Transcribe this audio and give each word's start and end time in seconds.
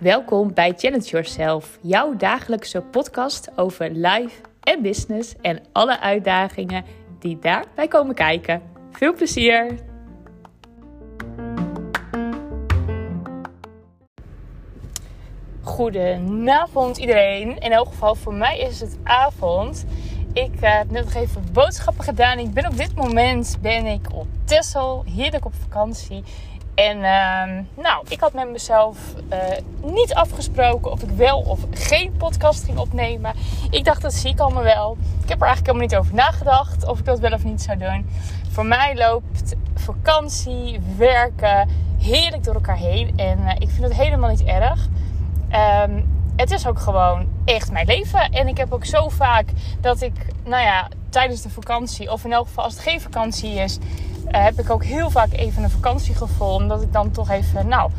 Welkom 0.00 0.54
bij 0.54 0.72
Challenge 0.76 1.04
Yourself, 1.04 1.78
jouw 1.82 2.16
dagelijkse 2.16 2.80
podcast 2.80 3.50
over 3.56 3.90
life 3.90 4.40
en 4.60 4.82
business 4.82 5.34
en 5.40 5.62
alle 5.72 6.00
uitdagingen 6.00 6.84
die 7.18 7.38
daarbij 7.38 7.88
komen 7.88 8.14
kijken. 8.14 8.62
Veel 8.90 9.14
plezier! 9.14 9.78
Goedenavond 15.62 16.96
iedereen. 16.96 17.58
In 17.58 17.72
elk 17.72 17.86
geval 17.86 18.14
voor 18.14 18.34
mij 18.34 18.58
is 18.58 18.80
het 18.80 18.98
avond. 19.02 19.86
Ik 20.32 20.54
uh, 20.54 20.78
heb 20.78 20.90
net 20.90 21.04
nog 21.04 21.14
even 21.14 21.44
boodschappen 21.52 22.04
gedaan. 22.04 22.38
Ik 22.38 22.50
ben 22.50 22.66
op 22.66 22.76
dit 22.76 22.94
moment 22.94 23.58
ben 23.62 23.86
ik 23.86 24.12
op 24.14 24.26
Texel, 24.46 25.04
heerlijk 25.14 25.44
op 25.44 25.52
vakantie. 25.60 26.24
En 26.74 26.96
uh, 26.96 27.82
nou, 27.82 28.04
ik 28.08 28.20
had 28.20 28.32
met 28.32 28.50
mezelf 28.50 28.98
uh, 29.32 29.38
niet 29.94 30.14
afgesproken 30.14 30.90
of 30.90 31.02
ik 31.02 31.10
wel 31.10 31.40
of 31.40 31.60
geen 31.70 32.12
podcast 32.16 32.64
ging 32.64 32.78
opnemen. 32.78 33.34
Ik 33.70 33.84
dacht, 33.84 34.02
dat 34.02 34.14
zie 34.14 34.30
ik 34.30 34.40
allemaal 34.40 34.62
wel. 34.62 34.96
Ik 35.22 35.28
heb 35.28 35.40
er 35.40 35.46
eigenlijk 35.46 35.66
helemaal 35.66 35.86
niet 35.86 35.96
over 35.96 36.14
nagedacht 36.14 36.86
of 36.86 36.98
ik 36.98 37.04
dat 37.04 37.18
wel 37.18 37.32
of 37.32 37.44
niet 37.44 37.62
zou 37.62 37.78
doen. 37.78 38.08
Voor 38.50 38.66
mij 38.66 38.96
loopt 38.96 39.54
vakantie, 39.74 40.80
werken 40.96 41.68
heerlijk 41.98 42.44
door 42.44 42.54
elkaar 42.54 42.78
heen. 42.78 43.12
En 43.16 43.38
uh, 43.38 43.50
ik 43.58 43.70
vind 43.70 43.82
het 43.82 43.94
helemaal 43.94 44.30
niet 44.30 44.44
erg. 44.44 44.88
Um, 45.84 46.14
het 46.36 46.50
is 46.50 46.66
ook 46.66 46.78
gewoon 46.78 47.28
echt 47.44 47.72
mijn 47.72 47.86
leven. 47.86 48.30
En 48.30 48.48
ik 48.48 48.56
heb 48.56 48.72
ook 48.72 48.84
zo 48.84 49.08
vaak 49.08 49.48
dat 49.80 50.00
ik, 50.00 50.12
nou 50.44 50.62
ja, 50.62 50.88
tijdens 51.08 51.42
de 51.42 51.50
vakantie, 51.50 52.12
of 52.12 52.24
in 52.24 52.32
elk 52.32 52.46
geval 52.46 52.64
als 52.64 52.72
het 52.72 52.82
geen 52.82 53.00
vakantie 53.00 53.54
is, 53.54 53.78
heb 54.28 54.60
ik 54.60 54.70
ook 54.70 54.84
heel 54.84 55.10
vaak 55.10 55.32
even 55.32 55.62
een 55.62 55.70
vakantiegevoel. 55.70 56.54
Omdat 56.54 56.82
ik 56.82 56.92
dan 56.92 57.10
toch 57.10 57.30
even, 57.30 57.68
nou, 57.68 57.90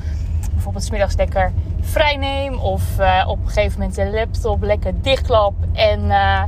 bijvoorbeeld 0.53 0.83
smiddags 0.83 1.15
lekker 1.15 1.53
vrij 1.81 2.15
neem. 2.15 2.59
Of 2.59 2.99
uh, 2.99 3.25
op 3.27 3.39
een 3.41 3.49
gegeven 3.49 3.79
moment 3.79 3.95
de 3.95 4.09
laptop 4.09 4.63
lekker 4.63 5.01
dichtklap. 5.01 5.53
En 5.73 5.99
uh, 6.03 6.43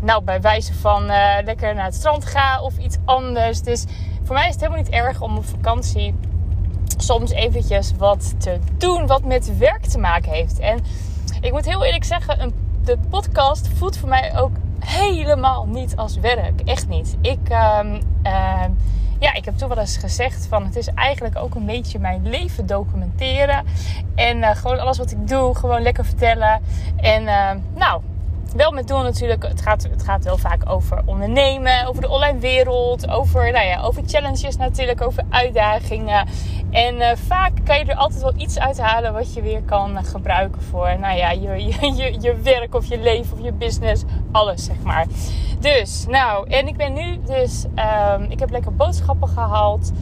nou, 0.00 0.22
bij 0.22 0.40
wijze 0.40 0.74
van 0.74 1.06
lekker 1.44 1.74
naar 1.74 1.84
het 1.84 1.94
strand 1.94 2.24
ga 2.24 2.60
of 2.60 2.78
iets 2.78 2.96
anders. 3.04 3.62
Dus 3.62 3.84
voor 4.22 4.34
mij 4.34 4.46
is 4.46 4.52
het 4.52 4.60
helemaal 4.60 4.82
niet 4.82 4.92
erg 4.92 5.20
om 5.20 5.36
op 5.36 5.44
vakantie 5.44 6.14
soms 6.96 7.30
eventjes 7.30 7.92
wat 7.98 8.40
te 8.40 8.58
doen 8.76 9.06
wat 9.06 9.24
met 9.24 9.58
werk 9.58 9.86
te 9.86 9.98
maken 9.98 10.32
heeft. 10.32 10.58
En 10.58 10.78
ik 11.40 11.52
moet 11.52 11.64
heel 11.64 11.84
eerlijk 11.84 12.04
zeggen, 12.04 12.42
een, 12.42 12.54
de 12.84 12.98
podcast 13.10 13.68
voelt 13.74 13.96
voor 13.96 14.08
mij 14.08 14.38
ook 14.38 14.50
helemaal 14.78 15.66
niet 15.66 15.96
als 15.96 16.16
werk. 16.16 16.60
Echt 16.60 16.88
niet. 16.88 17.16
Ik, 17.20 17.50
uh, 17.50 17.80
ja, 19.22 19.34
ik 19.34 19.44
heb 19.44 19.56
toen 19.56 19.68
wel 19.68 19.78
eens 19.78 19.96
gezegd 19.96 20.46
van 20.46 20.64
het 20.64 20.76
is 20.76 20.88
eigenlijk 20.94 21.38
ook 21.38 21.54
een 21.54 21.66
beetje 21.66 21.98
mijn 21.98 22.28
leven 22.28 22.66
documenteren. 22.66 23.64
En 24.14 24.38
uh, 24.38 24.56
gewoon 24.56 24.78
alles 24.78 24.98
wat 24.98 25.10
ik 25.10 25.28
doe, 25.28 25.56
gewoon 25.56 25.82
lekker 25.82 26.04
vertellen. 26.04 26.60
En 26.96 27.26
ehm, 27.26 27.58
nou, 27.74 28.02
wel 28.52 28.70
met 28.70 28.88
doel 28.88 29.02
natuurlijk. 29.02 29.42
Het 29.42 29.62
gaat, 29.62 29.82
het 29.82 30.02
gaat 30.02 30.24
wel 30.24 30.36
vaak 30.36 30.70
over 30.70 31.02
ondernemen, 31.04 31.86
over 31.86 32.02
de 32.02 32.08
online 32.08 32.38
wereld, 32.38 33.08
over, 33.08 33.52
nou 33.52 33.66
ja, 33.66 33.82
over 33.82 34.02
challenges 34.06 34.56
natuurlijk, 34.56 35.00
over 35.00 35.24
uitdagingen. 35.28 36.28
En 36.70 36.94
uh, 36.94 37.10
vaak 37.14 37.52
kan 37.64 37.78
je 37.78 37.84
er 37.84 37.96
altijd 37.96 38.22
wel 38.22 38.32
iets 38.36 38.58
uithalen 38.58 39.12
wat 39.12 39.34
je 39.34 39.42
weer 39.42 39.62
kan 39.62 40.04
gebruiken 40.04 40.62
voor, 40.62 40.98
nou 40.98 41.16
ja, 41.16 41.30
je, 41.30 41.64
je, 41.64 42.16
je, 42.20 42.34
werk 42.42 42.74
of 42.74 42.86
je 42.86 42.98
leven 42.98 43.38
of 43.38 43.44
je 43.44 43.52
business, 43.52 44.02
alles 44.32 44.64
zeg 44.64 44.82
maar. 44.82 45.06
Dus, 45.60 46.06
nou, 46.08 46.50
en 46.50 46.66
ik 46.66 46.76
ben 46.76 46.92
nu 46.92 47.18
dus, 47.26 47.64
um, 48.14 48.22
ik 48.30 48.38
heb 48.38 48.50
lekker 48.50 48.74
boodschappen 48.74 49.28
gehaald. 49.28 49.92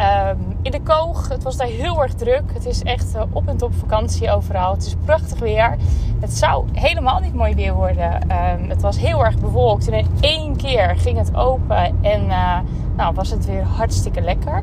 Um, 0.00 0.56
in 0.62 0.70
de 0.70 0.80
koog, 0.82 1.28
het 1.28 1.42
was 1.42 1.56
daar 1.56 1.66
heel 1.66 2.02
erg 2.02 2.14
druk. 2.14 2.42
Het 2.52 2.66
is 2.66 2.82
echt 2.82 3.14
uh, 3.14 3.22
op 3.32 3.48
en 3.48 3.56
top 3.56 3.74
vakantie 3.74 4.30
overal. 4.30 4.72
Het 4.72 4.86
is 4.86 4.94
prachtig 5.04 5.38
weer. 5.38 5.76
Het 6.20 6.32
zou 6.32 6.64
helemaal 6.72 7.20
niet 7.20 7.34
mooi 7.34 7.54
weer 7.54 7.74
worden. 7.74 8.14
Um, 8.14 8.68
het 8.68 8.82
was 8.82 8.98
heel 8.98 9.24
erg 9.24 9.38
bewolkt. 9.38 9.88
En 9.88 9.98
in 9.98 10.06
één 10.20 10.56
keer 10.56 10.96
ging 10.96 11.18
het 11.18 11.36
open 11.36 12.02
en 12.02 12.24
uh, 12.24 12.58
nou, 12.96 13.14
was 13.14 13.30
het 13.30 13.46
weer 13.46 13.62
hartstikke 13.62 14.20
lekker. 14.20 14.62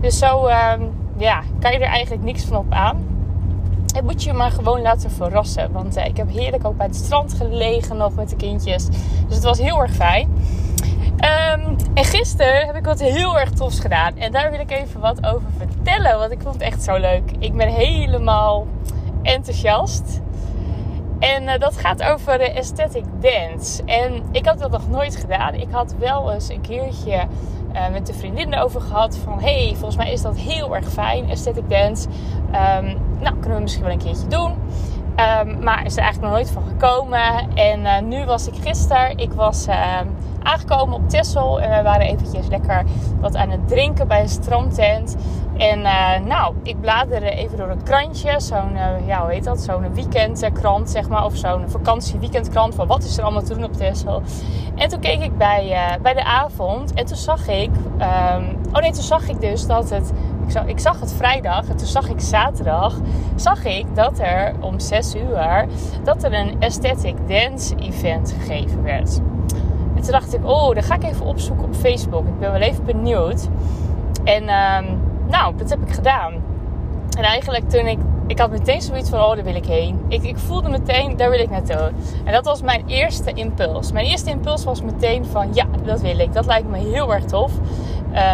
Dus 0.00 0.18
zo 0.18 0.46
um, 0.46 0.90
ja, 1.16 1.42
kan 1.60 1.72
je 1.72 1.78
er 1.78 1.90
eigenlijk 1.90 2.24
niks 2.24 2.44
van 2.44 2.56
op 2.56 2.72
aan. 2.72 3.06
Het 3.94 4.04
moet 4.04 4.22
je 4.22 4.32
maar 4.32 4.50
gewoon 4.50 4.82
laten 4.82 5.10
verrassen. 5.10 5.72
Want 5.72 5.96
uh, 5.96 6.06
ik 6.06 6.16
heb 6.16 6.30
heerlijk 6.30 6.66
ook 6.66 6.76
bij 6.76 6.86
het 6.86 6.96
strand 6.96 7.34
gelegen 7.34 7.96
nog 7.96 8.14
met 8.14 8.28
de 8.28 8.36
kindjes. 8.36 8.86
Dus 9.26 9.34
het 9.34 9.44
was 9.44 9.58
heel 9.58 9.80
erg 9.80 9.92
fijn. 9.92 10.28
Um, 11.12 11.76
en 11.94 12.04
gisteren 12.04 12.66
heb 12.66 12.76
ik 12.76 12.84
wat 12.84 13.00
heel 13.00 13.38
erg 13.38 13.50
tofs 13.50 13.80
gedaan. 13.80 14.16
En 14.16 14.32
daar 14.32 14.50
wil 14.50 14.60
ik 14.60 14.70
even 14.70 15.00
wat 15.00 15.26
over 15.26 15.48
vertellen. 15.56 16.18
Want 16.18 16.32
ik 16.32 16.40
vond 16.42 16.54
het 16.54 16.62
echt 16.62 16.82
zo 16.82 16.96
leuk. 16.96 17.30
Ik 17.38 17.56
ben 17.56 17.68
helemaal 17.68 18.66
enthousiast. 19.22 20.20
En 21.18 21.42
uh, 21.42 21.58
dat 21.58 21.76
gaat 21.76 22.02
over 22.02 22.38
de 22.38 22.54
aesthetic 22.54 23.04
dance. 23.20 23.84
En 23.84 24.22
ik 24.30 24.46
had 24.46 24.58
dat 24.58 24.70
nog 24.70 24.88
nooit 24.88 25.16
gedaan. 25.16 25.54
Ik 25.54 25.68
had 25.70 25.94
wel 25.98 26.32
eens 26.32 26.48
een 26.48 26.60
keertje 26.60 27.26
uh, 27.72 27.88
met 27.88 28.06
de 28.06 28.14
vriendinnen 28.14 28.62
over 28.62 28.80
gehad. 28.80 29.16
Van 29.16 29.40
hey, 29.40 29.70
volgens 29.70 29.96
mij 29.96 30.12
is 30.12 30.22
dat 30.22 30.36
heel 30.36 30.76
erg 30.76 30.88
fijn, 30.88 31.30
aesthetic 31.30 31.70
dance. 31.70 32.08
Um, 32.46 32.98
nou, 33.20 33.36
kunnen 33.40 33.56
we 33.56 33.62
misschien 33.62 33.84
wel 33.84 33.92
een 33.92 33.98
keertje 33.98 34.26
doen. 34.26 34.54
Um, 35.16 35.62
maar 35.62 35.84
is 35.84 35.96
er 35.96 36.02
eigenlijk 36.02 36.20
nog 36.20 36.30
nooit 36.30 36.50
van 36.50 36.62
gekomen. 36.68 37.54
En 37.54 37.80
uh, 37.80 38.00
nu 38.00 38.24
was 38.24 38.46
ik 38.46 38.54
gisteren. 38.62 39.18
Ik 39.18 39.32
was 39.32 39.66
aangekomen 40.42 40.94
op 40.94 41.08
Texel. 41.08 41.60
En 41.60 41.76
we 41.76 41.82
waren 41.82 42.06
eventjes 42.06 42.46
lekker 42.46 42.82
wat 43.20 43.36
aan 43.36 43.50
het 43.50 43.68
drinken 43.68 44.08
bij 44.08 44.20
een 44.20 44.28
strandtent. 44.28 45.16
En 45.56 45.80
uh, 45.80 46.18
nou, 46.24 46.54
ik 46.62 46.80
bladerde 46.80 47.30
even 47.30 47.58
door 47.58 47.68
een 47.68 47.82
krantje. 47.82 48.40
Zo'n, 48.40 48.72
uh, 48.74 49.06
ja, 49.06 49.20
hoe 49.20 49.30
heet 49.30 49.44
dat? 49.44 49.60
Zo'n 49.60 49.94
weekendkrant, 49.94 50.90
zeg 50.90 51.08
maar. 51.08 51.24
Of 51.24 51.36
zo'n 51.36 51.68
vakantieweekendkrant 51.68 52.74
van 52.74 52.86
wat 52.86 53.04
is 53.04 53.18
er 53.18 53.24
allemaal 53.24 53.42
te 53.42 53.54
doen 53.54 53.64
op 53.64 53.72
Texel. 53.72 54.22
En 54.74 54.88
toen 54.88 55.00
keek 55.00 55.20
ik 55.20 55.38
bij, 55.38 55.76
bij 56.02 56.14
de 56.14 56.24
avond. 56.24 56.94
En 56.94 57.06
toen 57.06 57.16
zag 57.16 57.48
ik... 57.48 57.70
Um, 57.98 58.58
oh 58.72 58.80
nee, 58.80 58.92
toen 58.92 59.02
zag 59.02 59.28
ik 59.28 59.40
dus 59.40 59.66
dat 59.66 59.90
het... 59.90 60.12
Ik 60.44 60.50
zag, 60.50 60.66
ik 60.66 60.78
zag 60.78 61.00
het 61.00 61.12
vrijdag 61.12 61.68
en 61.68 61.76
toen 61.76 61.86
zag 61.86 62.08
ik 62.08 62.20
zaterdag... 62.20 62.94
Zag 63.34 63.64
ik 63.64 63.86
dat 63.94 64.18
er 64.18 64.54
om 64.60 64.80
6 64.80 65.14
uur... 65.14 65.66
Dat 66.04 66.22
er 66.22 66.32
een 66.32 66.56
aesthetic 66.60 67.16
dance 67.28 67.74
event 67.76 68.34
gegeven 68.38 68.82
werd 68.82 69.20
toen 70.02 70.12
dacht 70.12 70.34
ik, 70.34 70.46
oh, 70.46 70.74
dan 70.74 70.82
ga 70.82 70.94
ik 70.94 71.04
even 71.04 71.26
opzoeken 71.26 71.64
op 71.64 71.74
Facebook. 71.74 72.26
Ik 72.26 72.38
ben 72.38 72.52
wel 72.52 72.60
even 72.60 72.84
benieuwd. 72.84 73.48
En 74.24 74.42
um, 74.42 75.00
nou, 75.28 75.56
dat 75.56 75.70
heb 75.70 75.82
ik 75.82 75.94
gedaan. 75.94 76.32
En 77.16 77.24
eigenlijk 77.24 77.68
toen 77.70 77.86
ik... 77.86 77.98
Ik 78.26 78.38
had 78.38 78.50
meteen 78.50 78.82
zoiets 78.82 79.10
van, 79.10 79.20
oh, 79.20 79.34
daar 79.34 79.44
wil 79.44 79.54
ik 79.54 79.66
heen. 79.66 80.00
Ik, 80.08 80.22
ik 80.22 80.38
voelde 80.38 80.68
meteen, 80.68 81.16
daar 81.16 81.30
wil 81.30 81.38
ik 81.38 81.50
naartoe. 81.50 81.90
En 82.24 82.32
dat 82.32 82.44
was 82.44 82.62
mijn 82.62 82.82
eerste 82.86 83.32
impuls. 83.32 83.92
Mijn 83.92 84.06
eerste 84.06 84.30
impuls 84.30 84.64
was 84.64 84.82
meteen 84.82 85.24
van, 85.24 85.54
ja, 85.54 85.66
dat 85.84 86.00
wil 86.00 86.18
ik. 86.18 86.32
Dat 86.32 86.46
lijkt 86.46 86.68
me 86.68 86.78
heel 86.78 87.14
erg 87.14 87.24
tof. 87.24 87.52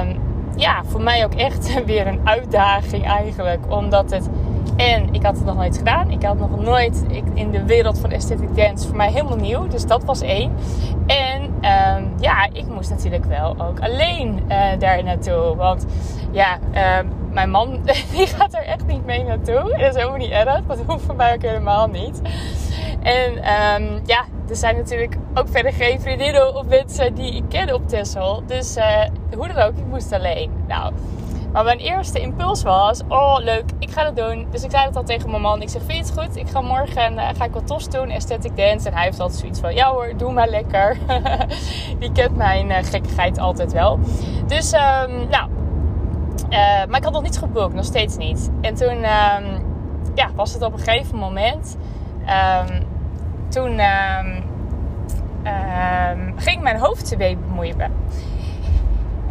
Um, 0.02 0.20
ja, 0.58 0.84
voor 0.84 1.02
mij 1.02 1.24
ook 1.24 1.34
echt 1.34 1.74
weer 1.84 2.06
een 2.06 2.20
uitdaging 2.24 3.06
eigenlijk. 3.06 3.60
Omdat 3.68 4.10
het 4.10 4.28
en 4.76 5.14
ik 5.14 5.22
had 5.22 5.36
het 5.36 5.44
nog 5.44 5.56
nooit 5.56 5.76
gedaan. 5.76 6.10
Ik 6.10 6.22
had 6.22 6.38
nog 6.38 6.60
nooit 6.60 7.04
ik, 7.08 7.24
in 7.34 7.50
de 7.50 7.64
wereld 7.64 7.98
van 7.98 8.12
aesthetic 8.12 8.56
dance 8.56 8.86
voor 8.86 8.96
mij 8.96 9.12
helemaal 9.12 9.36
nieuw. 9.36 9.66
Dus 9.66 9.86
dat 9.86 10.04
was 10.04 10.20
één. 10.20 10.52
En 11.06 11.42
um, 11.42 12.12
ja, 12.20 12.48
ik 12.52 12.66
moest 12.66 12.90
natuurlijk 12.90 13.24
wel 13.24 13.56
ook 13.58 13.80
alleen 13.80 14.42
uh, 14.48 14.66
daar 14.78 15.04
naartoe. 15.04 15.56
Want 15.56 15.86
ja, 16.30 16.58
um, 17.00 17.12
mijn 17.32 17.50
man 17.50 17.80
die 18.12 18.26
gaat 18.26 18.54
er 18.54 18.62
echt 18.62 18.86
niet 18.86 19.04
mee 19.04 19.24
naartoe. 19.24 19.76
Dat 19.78 19.80
is 19.80 19.94
helemaal 19.94 20.16
niet 20.16 20.30
erg. 20.30 20.66
Dat 20.66 20.78
hoeft 20.86 21.04
voor 21.04 21.16
mij 21.16 21.34
ook 21.34 21.42
helemaal 21.42 21.86
niet. 21.86 22.20
En 23.02 23.32
um, 23.32 24.00
ja, 24.04 24.24
er 24.48 24.56
zijn 24.56 24.76
natuurlijk 24.76 25.16
ook 25.34 25.48
verder 25.48 25.72
geen 25.72 26.00
vriendinnen 26.00 26.54
of 26.54 26.66
mensen 26.66 27.14
die 27.14 27.34
ik 27.34 27.44
ken 27.48 27.74
op 27.74 27.88
Texel. 27.88 28.42
Dus 28.46 28.76
uh, 28.76 29.02
hoe 29.36 29.48
dan 29.48 29.56
ook, 29.56 29.76
ik 29.76 29.86
moest 29.86 30.12
alleen. 30.12 30.50
Nou, 30.66 30.92
maar 31.52 31.64
mijn 31.64 31.78
eerste 31.78 32.20
impuls 32.20 32.62
was, 32.62 33.00
oh 33.08 33.38
leuk, 33.38 33.64
ik 33.78 33.90
ga 33.90 34.04
dat 34.04 34.16
doen. 34.16 34.46
Dus 34.50 34.62
ik 34.62 34.70
zei 34.70 34.84
dat 34.84 34.96
al 34.96 35.02
tegen 35.02 35.30
mijn 35.30 35.42
man. 35.42 35.62
Ik 35.62 35.68
zeg, 35.68 35.82
vind 35.82 36.06
je 36.06 36.12
het 36.12 36.24
goed? 36.24 36.36
Ik 36.36 36.48
ga 36.48 36.60
morgen 36.60 37.12
uh, 37.14 37.28
ga 37.36 37.44
ik 37.44 37.52
wat 37.52 37.66
tos 37.66 37.88
doen, 37.88 38.10
aesthetic 38.10 38.56
dance. 38.56 38.88
En 38.88 38.94
hij 38.94 39.04
heeft 39.04 39.20
altijd 39.20 39.40
zoiets 39.40 39.60
van, 39.60 39.74
ja 39.74 39.90
hoor, 39.90 40.16
doe 40.16 40.32
maar 40.32 40.48
lekker. 40.48 40.96
Die 42.00 42.12
kent 42.12 42.36
mijn 42.36 42.70
uh, 42.70 42.76
gekkigheid 42.82 43.38
altijd 43.38 43.72
wel. 43.72 43.98
Dus, 44.46 44.72
um, 44.72 45.28
nou, 45.28 45.50
maar 46.88 46.96
ik 46.96 47.04
had 47.04 47.12
nog 47.12 47.22
niet 47.22 47.38
geboekt, 47.38 47.74
nog 47.74 47.84
steeds 47.84 48.16
niet. 48.16 48.50
En 48.60 48.74
toen 48.74 48.96
um, 48.96 49.64
ja, 50.14 50.30
was 50.34 50.52
het 50.52 50.62
op 50.62 50.72
een 50.72 50.78
gegeven 50.78 51.16
moment. 51.16 51.76
Um, 52.20 52.87
toen 53.58 53.80
ging 56.36 56.62
mijn 56.62 56.78
hoofd 56.78 57.16
weer 57.16 57.38
bemoeien. 57.38 57.80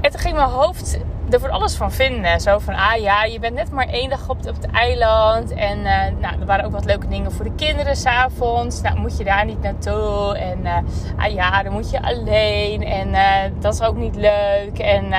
En 0.01 0.11
toen 0.11 0.19
ging 0.19 0.35
mijn 0.35 0.49
hoofd 0.49 0.99
er 1.29 1.39
voor 1.39 1.49
alles 1.49 1.75
van 1.75 1.91
vinden. 1.91 2.41
Zo 2.41 2.59
van, 2.59 2.73
ah 2.73 2.95
ja, 2.95 3.23
je 3.23 3.39
bent 3.39 3.55
net 3.55 3.71
maar 3.71 3.87
één 3.87 4.09
dag 4.09 4.29
op, 4.29 4.45
het 4.45 4.65
eiland. 4.71 5.51
En 5.53 5.77
uh, 5.77 6.01
nou, 6.19 6.39
er 6.39 6.45
waren 6.45 6.65
ook 6.65 6.71
wat 6.71 6.85
leuke 6.85 7.07
dingen 7.07 7.31
voor 7.31 7.45
de 7.45 7.55
kinderen 7.55 7.95
s'avonds. 7.95 8.81
Nou, 8.81 8.99
moet 8.99 9.17
je 9.17 9.23
daar 9.23 9.45
niet 9.45 9.61
naartoe. 9.61 10.37
En 10.37 10.59
uh, 10.59 10.77
ah 11.17 11.33
ja, 11.33 11.63
dan 11.63 11.73
moet 11.73 11.89
je 11.89 12.01
alleen. 12.01 12.83
En 12.83 13.07
uh, 13.07 13.59
dat 13.59 13.73
is 13.73 13.81
ook 13.81 13.95
niet 13.95 14.15
leuk. 14.15 14.79
En 14.79 15.09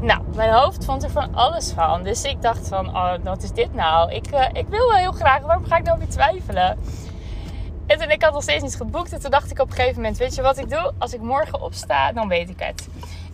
Nou, 0.00 0.20
mijn 0.34 0.52
hoofd 0.52 0.84
vond 0.84 1.02
er 1.02 1.10
van 1.10 1.34
alles 1.34 1.72
van. 1.72 2.02
Dus 2.02 2.22
ik 2.22 2.42
dacht 2.42 2.68
van, 2.68 2.88
oh, 2.88 3.12
wat 3.24 3.42
is 3.42 3.52
dit 3.52 3.74
nou? 3.74 4.12
Ik, 4.12 4.26
ik 4.52 4.68
wil 4.68 4.88
wel 4.88 4.98
heel 4.98 5.12
graag, 5.12 5.40
waarom 5.40 5.64
ga 5.64 5.76
ik 5.76 5.84
nou 5.84 5.98
weer 5.98 6.08
twijfelen? 6.08 6.78
En 8.00 8.10
ik 8.10 8.22
had 8.22 8.32
nog 8.32 8.42
steeds 8.42 8.62
niet 8.62 8.76
geboekt. 8.76 9.12
En 9.12 9.20
toen 9.20 9.30
dacht 9.30 9.50
ik 9.50 9.58
op 9.58 9.68
een 9.68 9.74
gegeven 9.74 9.96
moment, 9.96 10.18
weet 10.18 10.34
je 10.34 10.42
wat 10.42 10.58
ik 10.58 10.70
doe? 10.70 10.92
Als 10.98 11.14
ik 11.14 11.20
morgen 11.20 11.62
opsta, 11.62 12.12
dan 12.12 12.28
weet 12.28 12.48
ik 12.48 12.60
het. 12.60 12.88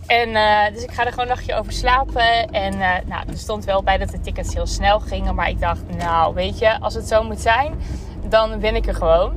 En 0.07 0.29
uh, 0.29 0.75
dus 0.75 0.83
ik 0.83 0.91
ga 0.91 1.05
er 1.05 1.11
gewoon 1.11 1.29
een 1.29 1.35
nachtje 1.35 1.55
over 1.55 1.73
slapen. 1.73 2.51
En 2.51 2.75
uh, 2.75 2.89
nou, 3.07 3.29
er 3.29 3.39
stond 3.39 3.65
wel 3.65 3.83
bij 3.83 3.99
dat 3.99 4.11
de 4.11 4.21
tickets 4.21 4.55
heel 4.55 4.67
snel 4.67 5.01
gingen. 5.01 5.35
Maar 5.35 5.49
ik 5.49 5.61
dacht, 5.61 5.83
nou 5.97 6.35
weet 6.35 6.59
je, 6.59 6.81
als 6.81 6.95
het 6.95 7.09
zo 7.09 7.23
moet 7.23 7.41
zijn, 7.41 7.75
dan 8.29 8.61
ben 8.61 8.75
ik 8.75 8.87
er 8.87 8.95
gewoon. 8.95 9.33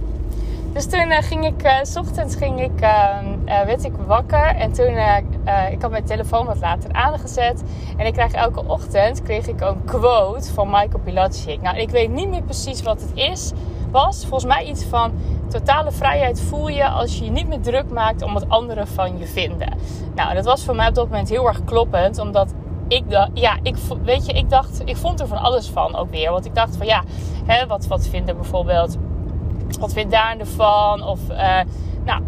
Dus 0.73 0.85
toen 0.85 1.11
uh, 1.11 1.17
ging 1.17 1.45
ik, 1.45 1.79
s 1.81 1.95
ochtends 1.95 2.35
ging 2.35 2.61
ik, 2.61 2.79
werd 3.45 3.83
ik 3.83 3.93
wakker. 4.05 4.45
En 4.45 4.71
toen, 4.71 4.97
ik 5.71 5.81
had 5.81 5.91
mijn 5.91 6.05
telefoon 6.05 6.45
wat 6.45 6.59
later 6.59 6.91
aangezet. 6.91 7.63
En 7.97 8.05
ik 8.05 8.13
krijg 8.13 8.31
elke 8.31 8.63
ochtend, 8.65 9.23
kreeg 9.23 9.47
ik 9.47 9.61
een 9.61 9.83
quote 9.85 10.53
van 10.53 10.69
Michael 10.69 11.01
Pilatschik. 11.03 11.61
Nou, 11.61 11.77
ik 11.77 11.89
weet 11.89 12.09
niet 12.09 12.29
meer 12.29 12.43
precies 12.43 12.81
wat 12.81 13.01
het 13.01 13.11
is 13.13 13.51
was 13.91 14.19
volgens 14.19 14.53
mij 14.53 14.65
iets 14.65 14.83
van 14.83 15.11
totale 15.49 15.91
vrijheid 15.91 16.41
voel 16.41 16.67
je 16.67 16.87
als 16.87 17.17
je 17.17 17.25
je 17.25 17.31
niet 17.31 17.47
meer 17.47 17.61
druk 17.61 17.89
maakt 17.89 18.21
om 18.21 18.33
wat 18.33 18.49
anderen 18.49 18.87
van 18.87 19.17
je 19.17 19.27
vinden. 19.27 19.73
Nou, 20.15 20.33
dat 20.33 20.45
was 20.45 20.63
voor 20.63 20.75
mij 20.75 20.87
op 20.87 20.95
dat 20.95 21.09
moment 21.09 21.29
heel 21.29 21.47
erg 21.47 21.63
kloppend, 21.63 22.19
omdat 22.19 22.53
ik, 22.87 23.03
ja, 23.33 23.57
ik, 23.63 23.75
weet 24.03 24.25
je, 24.25 24.33
ik 24.33 24.49
dacht, 24.49 24.81
ik 24.85 24.97
vond 24.97 25.19
er 25.19 25.27
van 25.27 25.37
alles 25.37 25.67
van 25.67 25.95
ook 25.95 26.11
weer. 26.11 26.31
Want 26.31 26.45
ik 26.45 26.55
dacht 26.55 26.77
van 26.77 26.85
ja, 26.85 27.03
hè, 27.45 27.67
wat, 27.67 27.87
wat 27.87 28.07
vinden 28.07 28.35
bijvoorbeeld, 28.35 28.97
wat 29.79 29.93
vindt 29.93 30.11
Daan 30.11 30.39
ervan? 30.39 31.03
Of, 31.03 31.19
uh, 31.29 31.59
nou, 32.05 32.21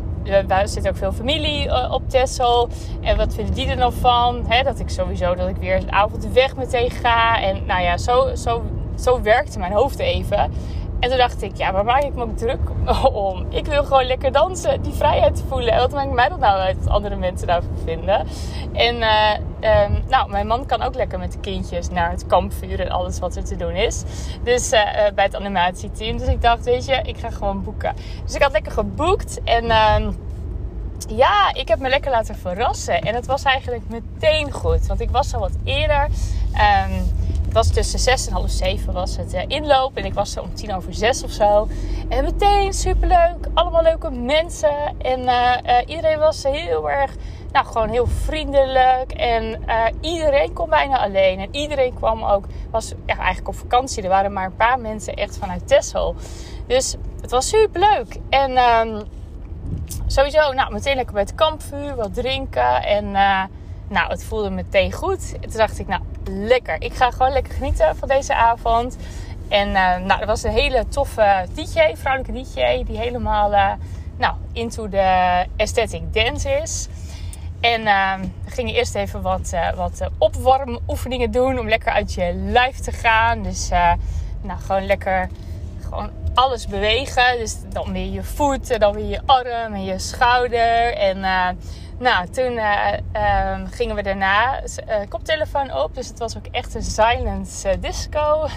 er 0.48 0.68
zit 0.68 0.88
ook 0.88 0.96
veel 0.96 1.12
familie 1.12 1.66
uh, 1.66 1.92
op 1.92 2.10
Texel. 2.10 2.70
En 3.02 3.18
wat 3.18 3.34
vinden 3.34 3.54
die 3.54 3.68
er 3.68 3.78
dan 3.78 3.94
van? 3.94 4.46
Dat 4.64 4.80
ik 4.80 4.90
sowieso, 4.90 5.36
dat 5.36 5.48
ik 5.48 5.56
weer 5.56 5.76
een 5.76 5.92
avond 5.92 6.28
weg 6.34 6.56
meteen 6.56 6.92
ga. 6.92 7.42
En 7.42 7.66
nou 7.66 7.82
ja, 7.82 7.98
zo, 7.98 8.36
zo, 8.36 8.64
zo 9.00 9.22
werkte 9.22 9.60
mijn 9.60 9.72
hoofd 9.72 10.00
even. 10.00 10.52
En 11.04 11.10
toen 11.10 11.18
dacht 11.18 11.42
ik, 11.42 11.58
ja, 11.58 11.72
waar 11.72 11.86
maak 11.86 12.04
ik 12.04 12.14
me 12.14 12.24
ook 12.24 12.38
druk 12.38 12.60
om? 13.28 13.46
Ik 13.50 13.66
wil 13.66 13.84
gewoon 13.84 14.06
lekker 14.06 14.32
dansen, 14.32 14.82
die 14.82 14.94
vrijheid 14.94 15.44
voelen. 15.48 15.74
En 15.74 15.80
wat 15.80 15.92
maakt 15.92 16.12
mij 16.12 16.30
dat 16.30 16.40
nou 16.40 16.60
uit 16.60 16.78
wat 16.78 16.88
andere 16.88 17.16
mensen 17.16 17.48
daarvan 17.48 17.78
vinden? 17.84 18.28
En 18.74 18.96
uh, 18.96 19.84
um, 19.84 20.04
nou, 20.08 20.30
mijn 20.30 20.48
man 20.48 20.66
kan 20.66 20.82
ook 20.82 20.96
lekker 20.96 21.20
met 21.20 21.32
de 21.32 21.40
kindjes 21.40 21.90
naar 21.90 22.12
het 22.12 22.26
kampvuur 22.28 22.80
en 22.80 22.90
alles 22.90 23.20
wat 23.20 23.36
er 23.36 23.44
te 23.44 23.56
doen 23.56 23.72
is. 23.76 24.04
Dus 24.44 24.74
uh, 24.74 24.82
bij 25.16 25.24
het 25.24 25.36
animatieteam. 25.36 26.18
Dus 26.18 26.28
ik 26.28 26.42
dacht, 26.42 26.64
weet 26.64 26.86
je, 26.86 27.02
ik 27.04 27.18
ga 27.18 27.30
gewoon 27.30 27.64
boeken. 27.64 27.96
Dus 28.24 28.36
ik 28.36 28.42
had 28.42 28.52
lekker 28.52 28.72
geboekt 28.72 29.44
en... 29.44 29.64
Uh, 29.66 30.08
ja, 31.08 31.54
ik 31.54 31.68
heb 31.68 31.80
me 31.80 31.90
lekker 31.90 32.12
laten 32.12 32.36
verrassen. 32.36 33.02
En 33.02 33.16
het 33.16 33.26
was 33.26 33.44
eigenlijk 33.44 33.84
meteen 33.88 34.52
goed. 34.52 34.88
Want 34.88 35.02
ik 35.02 35.10
was 35.10 35.34
al 35.34 35.40
wat 35.40 35.58
eerder. 35.64 36.08
Um, 36.54 37.22
het 37.54 37.66
was 37.66 37.74
tussen 37.74 38.00
zes 38.00 38.28
en 38.28 38.34
half 38.34 38.50
zeven 38.50 38.94
was 38.94 39.18
het 39.18 39.34
uh, 39.34 39.42
inloop. 39.48 39.98
En 39.98 40.06
ik 40.06 40.14
was 40.14 40.36
er 40.36 40.42
om 40.42 40.54
tien 40.54 40.74
over 40.74 40.94
zes 40.94 41.24
of 41.24 41.32
zo. 41.32 41.68
En 42.10 42.24
meteen 42.24 42.74
superleuk. 42.74 43.48
Allemaal 43.54 43.82
leuke 43.82 44.12
mensen. 44.12 45.00
En 45.02 45.20
uh, 45.20 45.58
uh, 45.66 45.78
iedereen 45.86 46.20
was 46.20 46.44
heel 46.44 46.90
erg, 46.92 47.16
nou 47.52 47.66
gewoon 47.66 47.90
heel 47.90 48.08
vriendelijk. 48.08 49.12
En 49.12 49.64
iedereen 50.02 50.54
kon 50.54 50.70
bijna 50.70 51.00
alleen. 51.00 51.40
En 51.40 51.48
iedereen 51.52 51.94
kwam 51.94 52.24
ook, 52.24 52.46
was 52.72 52.94
eigenlijk 53.06 53.48
op 53.48 53.56
vakantie. 53.56 54.04
Er 54.04 54.10
waren 54.10 54.34
maar 54.34 54.46
een 54.46 54.56
paar 54.56 54.80
mensen 54.80 55.14
echt 55.14 55.38
vanuit 55.38 55.68
Texel. 55.68 56.16
Dus 56.68 56.96
het 57.22 57.32
was 57.32 57.48
superleuk. 57.48 58.20
En 58.30 58.58
um, 58.58 59.04
sowieso, 60.08 60.52
nou 60.52 60.74
meteen 60.74 60.96
lekker 60.96 61.14
bij 61.14 61.24
het 61.24 61.36
kampvuur. 61.36 61.96
Wat 61.96 62.14
drinken. 62.14 62.84
En 62.84 63.12
nou, 63.88 64.10
het 64.10 64.24
voelde 64.24 64.50
meteen 64.50 64.92
goed. 64.92 65.42
Toen 65.42 65.52
dacht 65.52 65.80
ik, 65.80 65.88
nou, 65.88 66.02
lekker. 66.30 66.76
Ik 66.82 66.94
ga 66.94 67.12
gewoon 67.12 67.32
lekker 67.32 67.54
genieten 67.54 67.96
van 67.96 68.08
deze 68.08 68.36
avond. 68.36 68.98
En 69.48 69.68
uh, 69.68 69.98
nou, 69.98 70.22
er 70.22 70.26
was 70.26 70.44
een 70.44 70.52
hele 70.52 70.88
toffe 70.88 71.46
DJ, 71.54 71.96
vrouwelijke 71.96 72.44
DJ, 72.44 72.84
die 72.84 72.98
helemaal 72.98 73.52
uh, 73.52 73.72
nou, 74.18 74.34
into 74.54 74.90
de 74.90 75.46
aesthetic 75.58 76.14
dance 76.14 76.50
is. 76.50 76.88
En 77.60 77.82
uh, 77.82 78.14
we 78.46 78.52
gingen 78.52 78.74
eerst 78.74 78.96
even 78.96 79.22
wat, 79.22 79.52
uh, 79.54 79.74
wat 79.74 80.10
opwarmoefeningen 80.18 81.32
doen 81.32 81.60
om 81.60 81.70
lekker 81.70 81.92
uit 81.92 82.14
je 82.14 82.34
lijf 82.34 82.78
te 82.78 82.92
gaan. 82.92 83.44
Dus 83.44 83.70
nou, 84.42 84.60
gewoon 84.60 84.86
lekker 84.86 85.30
gewoon 85.84 86.10
alles 86.34 86.68
bewegen. 86.68 87.38
Dus 87.38 87.56
dan 87.70 87.92
weer 87.92 88.12
je 88.12 88.24
voeten, 88.24 88.80
dan 88.80 88.94
weer 88.94 89.10
je 89.10 89.22
arm 89.26 89.74
en 89.74 89.84
je 89.84 90.00
schouder. 90.00 90.94
En 90.94 91.26
nou, 91.98 92.30
toen 92.30 92.52
uh, 92.52 92.92
um, 93.54 93.68
gingen 93.68 93.96
we 93.96 94.04
daarna 94.04 94.62
uh, 94.62 94.96
koptelefoon 95.10 95.74
op. 95.74 95.96
Dus 95.96 96.08
het 96.08 96.20
was 96.20 96.38
ook 96.38 96.46
echt 96.52 96.76
een 96.76 96.84
silent 96.84 97.64
uh, 97.66 97.72
disco. 97.80 98.48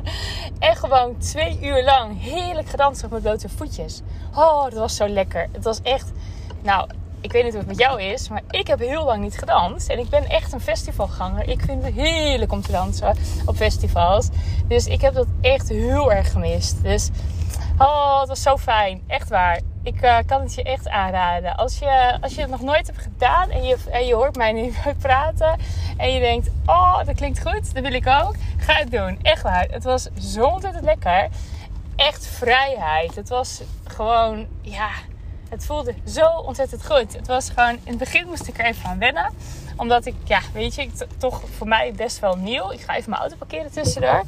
en 0.58 0.76
gewoon 0.76 1.18
twee 1.18 1.58
uur 1.62 1.84
lang 1.84 2.22
heerlijk 2.22 2.68
gedanst 2.68 3.04
op 3.04 3.10
mijn 3.10 3.22
blote 3.22 3.48
voetjes. 3.48 4.00
Oh, 4.34 4.64
dat 4.64 4.72
was 4.74 4.96
zo 4.96 5.08
lekker. 5.08 5.48
Het 5.52 5.64
was 5.64 5.82
echt... 5.82 6.12
Nou, 6.62 6.88
ik 7.20 7.32
weet 7.32 7.42
niet 7.44 7.52
hoe 7.52 7.60
het 7.60 7.70
met 7.70 7.78
jou 7.78 8.02
is, 8.02 8.28
maar 8.28 8.42
ik 8.50 8.66
heb 8.66 8.78
heel 8.78 9.04
lang 9.04 9.22
niet 9.22 9.38
gedanst. 9.38 9.88
En 9.88 9.98
ik 9.98 10.08
ben 10.08 10.28
echt 10.28 10.52
een 10.52 10.60
festivalganger. 10.60 11.48
Ik 11.48 11.60
vind 11.60 11.84
het 11.84 11.94
heerlijk 11.94 12.52
om 12.52 12.62
te 12.62 12.72
dansen 12.72 13.16
op 13.46 13.56
festivals. 13.56 14.28
Dus 14.68 14.86
ik 14.86 15.00
heb 15.00 15.14
dat 15.14 15.26
echt 15.40 15.68
heel 15.68 16.12
erg 16.12 16.32
gemist. 16.32 16.82
Dus, 16.82 17.10
oh, 17.78 18.20
het 18.20 18.28
was 18.28 18.42
zo 18.42 18.56
fijn. 18.56 19.02
Echt 19.06 19.28
waar 19.28 19.60
ik 19.84 20.02
uh, 20.02 20.18
kan 20.26 20.40
het 20.40 20.54
je 20.54 20.62
echt 20.62 20.88
aanraden. 20.88 21.56
Als 21.56 21.78
je, 21.78 22.18
als 22.20 22.34
je 22.34 22.40
het 22.40 22.50
nog 22.50 22.60
nooit 22.60 22.86
hebt 22.86 22.98
gedaan 22.98 23.50
en 23.50 23.64
je, 23.64 23.76
en 23.90 24.06
je 24.06 24.14
hoort 24.14 24.36
mij 24.36 24.52
nu 24.52 24.72
praten 24.98 25.58
en 25.96 26.12
je 26.12 26.20
denkt, 26.20 26.50
oh, 26.66 27.04
dat 27.04 27.14
klinkt 27.14 27.40
goed, 27.40 27.74
dat 27.74 27.82
wil 27.82 27.92
ik 27.92 28.06
ook. 28.06 28.34
Ga 28.56 28.74
het 28.74 28.90
doen. 28.90 29.18
Echt 29.22 29.42
waar. 29.42 29.66
Het 29.70 29.84
was 29.84 30.08
zo 30.18 30.44
ontzettend 30.44 30.84
lekker. 30.84 31.28
Echt 31.96 32.26
vrijheid. 32.26 33.14
Het 33.14 33.28
was 33.28 33.62
gewoon, 33.84 34.46
ja, 34.60 34.90
het 35.48 35.66
voelde 35.66 35.94
zo 36.06 36.26
ontzettend 36.26 36.86
goed. 36.86 37.12
Het 37.12 37.26
was 37.26 37.50
gewoon, 37.50 37.70
in 37.70 37.80
het 37.84 37.98
begin 37.98 38.26
moest 38.26 38.48
ik 38.48 38.58
er 38.58 38.64
even 38.64 38.88
aan 38.88 38.98
wennen 38.98 39.30
omdat 39.76 40.06
ik, 40.06 40.14
ja, 40.24 40.40
weet 40.52 40.74
je, 40.74 40.82
ik, 40.82 40.90
toch 41.18 41.42
voor 41.56 41.68
mij 41.68 41.92
best 41.92 42.18
wel 42.18 42.36
nieuw. 42.36 42.70
Ik 42.70 42.80
ga 42.80 42.96
even 42.96 43.10
mijn 43.10 43.22
auto 43.22 43.36
parkeren 43.36 43.72
tussendoor. 43.72 44.24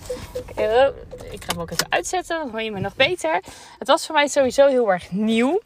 Uh, 0.58 0.87
ik 1.31 1.44
ga 1.44 1.52
hem 1.52 1.60
ook 1.60 1.70
even 1.70 1.87
uitzetten, 1.88 2.38
dan 2.38 2.50
hoor 2.50 2.62
je 2.62 2.70
me 2.70 2.81
nog 2.81 2.96
beter. 2.96 3.43
Het 3.78 3.88
was 3.88 4.06
voor 4.06 4.14
mij 4.14 4.28
sowieso 4.28 4.66
heel 4.66 4.93
erg 4.93 5.10
nieuw. 5.10 5.60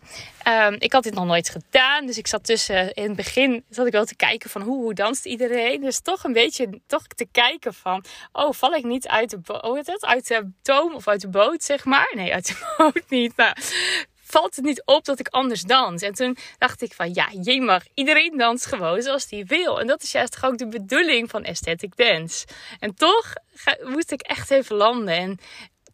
Um, 0.48 0.76
ik 0.78 0.92
had 0.92 1.02
dit 1.02 1.14
nog 1.14 1.26
nooit 1.26 1.48
gedaan. 1.48 2.06
Dus 2.06 2.18
ik 2.18 2.26
zat 2.26 2.44
tussen, 2.44 2.92
in 2.94 3.06
het 3.06 3.16
begin 3.16 3.64
zat 3.68 3.86
ik 3.86 3.92
wel 3.92 4.04
te 4.04 4.16
kijken 4.16 4.50
van 4.50 4.62
hoe, 4.62 4.82
hoe 4.82 4.94
danst 4.94 5.24
iedereen. 5.24 5.80
Dus 5.80 6.00
toch 6.00 6.24
een 6.24 6.32
beetje 6.32 6.80
toch 6.86 7.06
te 7.06 7.26
kijken 7.32 7.74
van, 7.74 8.04
oh, 8.32 8.52
val 8.52 8.74
ik 8.74 8.84
niet 8.84 9.08
uit 9.08 9.30
de, 9.30 9.38
het, 9.84 10.04
uit 10.04 10.26
de 10.26 10.50
toom 10.62 10.94
of 10.94 11.08
uit 11.08 11.20
de 11.20 11.28
boot, 11.28 11.62
zeg 11.62 11.84
maar. 11.84 12.12
Nee, 12.14 12.32
uit 12.32 12.46
de 12.46 12.74
boot 12.76 13.02
niet. 13.08 13.32
Valt 14.30 14.56
het 14.56 14.64
niet 14.64 14.82
op 14.84 15.04
dat 15.04 15.18
ik 15.18 15.28
anders 15.28 15.62
dans. 15.62 16.02
En 16.02 16.14
toen 16.14 16.36
dacht 16.58 16.82
ik 16.82 16.92
van 16.92 17.14
ja, 17.14 17.28
je 17.42 17.60
mag. 17.60 17.82
Iedereen 17.94 18.36
danst 18.36 18.66
gewoon 18.66 19.02
zoals 19.02 19.26
die 19.26 19.44
wil. 19.44 19.80
En 19.80 19.86
dat 19.86 20.02
is 20.02 20.12
juist 20.12 20.42
ook 20.42 20.58
de 20.58 20.68
bedoeling 20.68 21.30
van 21.30 21.46
aesthetic 21.46 21.96
dance. 21.96 22.46
En 22.78 22.94
toch 22.94 23.32
moest 23.84 24.12
ik 24.12 24.20
echt 24.20 24.50
even 24.50 24.76
landen. 24.76 25.14
En 25.14 25.38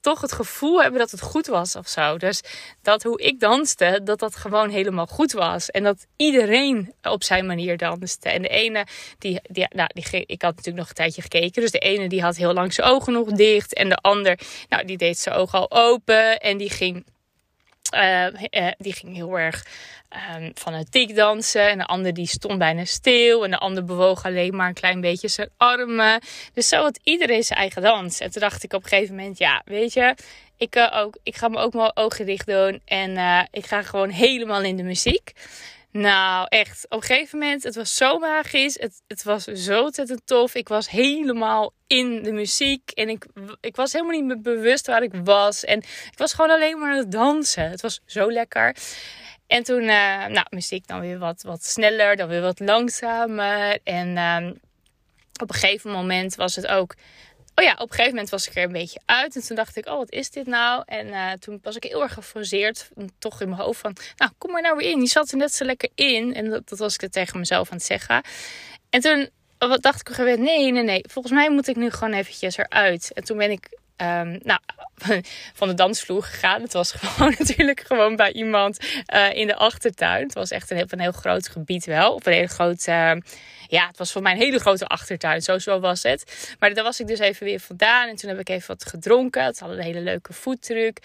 toch 0.00 0.20
het 0.20 0.32
gevoel 0.32 0.82
hebben 0.82 1.00
dat 1.00 1.10
het 1.10 1.20
goed 1.20 1.46
was 1.46 1.76
of 1.76 1.88
zo. 1.88 2.16
Dus 2.16 2.42
dat 2.82 3.02
hoe 3.02 3.20
ik 3.20 3.40
danste, 3.40 4.00
dat 4.04 4.18
dat 4.18 4.36
gewoon 4.36 4.68
helemaal 4.68 5.06
goed 5.06 5.32
was. 5.32 5.70
En 5.70 5.82
dat 5.82 6.06
iedereen 6.16 6.94
op 7.02 7.22
zijn 7.22 7.46
manier 7.46 7.76
danste. 7.76 8.28
En 8.28 8.42
de 8.42 8.48
ene, 8.48 8.86
die, 9.18 9.40
die, 9.42 9.66
nou, 9.68 9.88
die, 9.94 10.24
ik 10.26 10.42
had 10.42 10.50
natuurlijk 10.50 10.76
nog 10.76 10.88
een 10.88 10.94
tijdje 10.94 11.22
gekeken. 11.22 11.62
Dus 11.62 11.70
de 11.70 11.78
ene 11.78 12.08
die 12.08 12.22
had 12.22 12.36
heel 12.36 12.52
lang 12.52 12.72
zijn 12.72 12.88
ogen 12.88 13.12
nog 13.12 13.30
dicht. 13.30 13.74
En 13.74 13.88
de 13.88 13.96
ander, 13.96 14.38
nou, 14.68 14.84
die 14.84 14.96
deed 14.96 15.18
zijn 15.18 15.34
ogen 15.34 15.58
al 15.58 15.70
open. 15.70 16.40
En 16.40 16.56
die 16.56 16.70
ging 16.70 17.04
uh, 17.94 18.26
uh, 18.50 18.72
die 18.78 18.92
ging 18.92 19.14
heel 19.14 19.38
erg 19.38 19.66
um, 20.36 20.52
fanatiek 20.54 21.16
dansen. 21.16 21.68
En 21.68 21.78
de 21.78 21.86
ander 21.86 22.14
die 22.14 22.26
stond 22.26 22.58
bijna 22.58 22.84
stil. 22.84 23.44
En 23.44 23.50
de 23.50 23.58
ander 23.58 23.84
bewoog 23.84 24.24
alleen 24.24 24.56
maar 24.56 24.68
een 24.68 24.74
klein 24.74 25.00
beetje 25.00 25.28
zijn 25.28 25.50
armen. 25.56 26.20
Dus 26.52 26.68
zo 26.68 26.82
had 26.82 27.00
iedereen 27.02 27.42
zijn 27.42 27.58
eigen 27.58 27.82
dans. 27.82 28.20
En 28.20 28.30
toen 28.30 28.42
dacht 28.42 28.64
ik 28.64 28.72
op 28.72 28.82
een 28.82 28.88
gegeven 28.88 29.14
moment, 29.14 29.38
ja, 29.38 29.62
weet 29.64 29.92
je, 29.92 30.14
ik, 30.56 30.76
uh, 30.76 30.92
ook, 30.94 31.18
ik 31.22 31.36
ga 31.36 31.48
me 31.48 31.56
ook 31.58 31.74
mijn 31.74 31.96
ogen 31.96 32.26
dicht 32.26 32.46
doen. 32.46 32.80
En 32.84 33.46
ik 33.50 33.66
ga 33.66 33.82
gewoon 33.82 34.10
helemaal 34.10 34.62
in 34.62 34.76
de 34.76 34.82
muziek. 34.82 35.32
Nou, 35.96 36.46
echt. 36.48 36.84
Op 36.88 37.00
een 37.00 37.06
gegeven 37.06 37.38
moment, 37.38 37.62
het 37.62 37.74
was 37.74 37.96
zo 37.96 38.18
magisch. 38.18 38.74
Het, 38.80 39.02
het 39.06 39.22
was 39.22 39.44
zo 39.44 39.82
ontzettend 39.82 40.20
tof. 40.24 40.54
Ik 40.54 40.68
was 40.68 40.90
helemaal 40.90 41.72
in 41.86 42.22
de 42.22 42.32
muziek. 42.32 42.90
En 42.90 43.08
ik, 43.08 43.26
ik 43.60 43.76
was 43.76 43.92
helemaal 43.92 44.20
niet 44.20 44.42
bewust 44.42 44.86
waar 44.86 45.02
ik 45.02 45.14
was. 45.24 45.64
En 45.64 45.78
ik 45.78 46.18
was 46.18 46.32
gewoon 46.32 46.50
alleen 46.50 46.78
maar 46.78 46.90
aan 46.90 46.98
het 46.98 47.12
dansen. 47.12 47.70
Het 47.70 47.80
was 47.80 48.00
zo 48.06 48.32
lekker. 48.32 48.76
En 49.46 49.62
toen, 49.62 49.82
uh, 49.82 50.26
nou, 50.26 50.46
muziek 50.50 50.86
dan 50.86 51.00
weer 51.00 51.18
wat, 51.18 51.42
wat 51.42 51.64
sneller, 51.64 52.16
dan 52.16 52.28
weer 52.28 52.42
wat 52.42 52.60
langzamer. 52.60 53.78
En 53.84 54.16
uh, 54.16 54.50
op 55.42 55.50
een 55.50 55.54
gegeven 55.54 55.90
moment 55.90 56.34
was 56.34 56.56
het 56.56 56.66
ook 56.66 56.94
oh 57.56 57.64
ja, 57.64 57.72
op 57.72 57.80
een 57.80 57.88
gegeven 57.88 58.10
moment 58.10 58.30
was 58.30 58.48
ik 58.48 58.56
er 58.56 58.62
een 58.62 58.72
beetje 58.72 59.00
uit. 59.04 59.36
En 59.36 59.42
toen 59.42 59.56
dacht 59.56 59.76
ik, 59.76 59.86
oh, 59.86 59.96
wat 59.96 60.10
is 60.10 60.30
dit 60.30 60.46
nou? 60.46 60.82
En 60.86 61.06
uh, 61.06 61.32
toen 61.32 61.58
was 61.62 61.76
ik 61.76 61.82
heel 61.82 62.02
erg 62.02 62.12
geforceerd. 62.12 62.90
Toch 63.18 63.40
in 63.40 63.48
mijn 63.48 63.60
hoofd 63.60 63.80
van, 63.80 63.96
nou, 64.16 64.30
kom 64.38 64.50
maar 64.50 64.62
nou 64.62 64.76
weer 64.76 64.90
in. 64.90 65.00
Je 65.00 65.06
zat 65.06 65.30
er 65.30 65.36
net 65.36 65.54
zo 65.54 65.64
lekker 65.64 65.88
in. 65.94 66.34
En 66.34 66.50
dat, 66.50 66.68
dat 66.68 66.78
was 66.78 66.94
ik 66.94 67.02
er 67.02 67.10
tegen 67.10 67.38
mezelf 67.38 67.70
aan 67.70 67.76
het 67.76 67.86
zeggen. 67.86 68.22
En 68.90 69.00
toen 69.00 69.28
wat 69.58 69.82
dacht 69.82 70.08
ik 70.08 70.14
gewend, 70.14 70.38
nee, 70.38 70.72
nee, 70.72 70.82
nee. 70.82 71.04
Volgens 71.10 71.34
mij 71.34 71.50
moet 71.50 71.68
ik 71.68 71.76
nu 71.76 71.90
gewoon 71.90 72.12
eventjes 72.12 72.56
eruit. 72.56 73.12
En 73.12 73.24
toen 73.24 73.36
ben 73.36 73.50
ik 73.50 73.78
um, 73.96 74.38
nou, 74.42 74.60
van 75.58 75.68
de 75.68 75.74
dansvloer 75.74 76.22
gegaan. 76.22 76.62
Het 76.62 76.72
was 76.72 76.92
gewoon 76.96 77.34
natuurlijk 77.38 77.80
gewoon 77.80 78.16
bij 78.16 78.32
iemand 78.32 78.78
uh, 79.14 79.34
in 79.34 79.46
de 79.46 79.56
achtertuin. 79.56 80.22
Het 80.22 80.34
was 80.34 80.50
echt 80.50 80.70
een 80.70 80.76
heel, 80.76 80.86
een 80.88 81.00
heel 81.00 81.12
groot 81.12 81.48
gebied 81.48 81.84
wel. 81.84 82.14
Op 82.14 82.26
een 82.26 82.32
hele 82.32 82.46
grote, 82.46 82.90
uh, 82.90 83.12
ja, 83.68 83.86
het 83.86 83.98
was 83.98 84.12
voor 84.12 84.22
mij 84.22 84.32
een 84.32 84.38
hele 84.38 84.58
grote 84.58 84.86
achtertuin. 84.86 85.42
Zo 85.42 85.80
was 85.80 86.02
het. 86.02 86.54
Maar 86.58 86.74
daar 86.74 86.84
was 86.84 87.00
ik 87.00 87.06
dus 87.06 87.18
even 87.18 87.46
weer 87.46 87.60
vandaan. 87.60 88.08
En 88.08 88.16
toen 88.16 88.30
heb 88.30 88.38
ik 88.38 88.48
even 88.48 88.68
wat 88.68 88.86
gedronken. 88.86 89.44
Het 89.44 89.58
had 89.58 89.70
een 89.70 89.82
hele 89.82 90.00
leuke 90.00 90.32
foodtruc. 90.32 90.98